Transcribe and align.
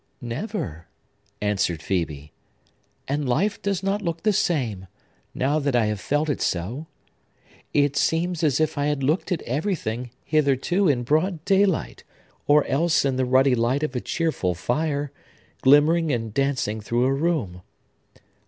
"Never," 0.19 0.87
answered 1.41 1.81
Phœbe; 1.81 2.31
"and 3.07 3.29
life 3.29 3.61
does 3.61 3.83
not 3.83 4.01
look 4.01 4.23
the 4.23 4.33
same, 4.33 4.87
now 5.35 5.59
that 5.59 5.75
I 5.75 5.85
have 5.85 5.99
felt 5.99 6.27
it 6.27 6.41
so. 6.41 6.87
It 7.71 7.95
seems 7.95 8.43
as 8.43 8.59
if 8.59 8.79
I 8.79 8.87
had 8.87 9.03
looked 9.03 9.31
at 9.31 9.43
everything, 9.43 10.09
hitherto, 10.23 10.87
in 10.87 11.03
broad 11.03 11.45
daylight, 11.45 12.03
or 12.47 12.65
else 12.65 13.05
in 13.05 13.15
the 13.17 13.25
ruddy 13.25 13.53
light 13.53 13.83
of 13.83 13.95
a 13.95 14.01
cheerful 14.01 14.55
fire, 14.55 15.11
glimmering 15.61 16.11
and 16.11 16.33
dancing 16.33 16.81
through 16.81 17.05
a 17.05 17.13
room. 17.13 17.61